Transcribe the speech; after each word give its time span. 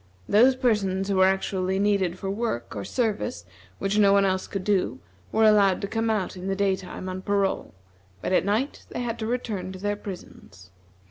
Those 0.27 0.55
persons 0.55 1.09
who 1.09 1.17
were 1.17 1.27
actually 1.27 1.77
needed 1.77 2.17
for 2.17 2.27
work 2.31 2.75
or 2.75 2.83
service 2.83 3.45
which 3.77 3.99
no 3.99 4.11
one 4.11 4.25
else 4.25 4.47
could 4.47 4.63
do 4.63 4.99
were 5.31 5.43
allowed 5.43 5.79
to 5.81 5.87
come 5.87 6.09
out 6.09 6.35
in 6.35 6.47
the 6.47 6.55
day 6.55 6.75
time 6.75 7.07
on 7.07 7.21
parole; 7.21 7.75
but 8.19 8.33
at 8.33 8.43
night 8.43 8.87
they 8.89 9.01
had 9.01 9.19
to 9.19 9.27
return 9.27 9.71
to 9.73 9.77
their 9.77 9.95
prisons. 9.95 10.71